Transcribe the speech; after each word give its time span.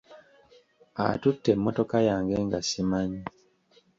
Atutte 1.07 1.49
emmotoka 1.55 1.97
yange 2.09 2.35
nga 2.45 2.59
ssimanyi. 2.65 3.21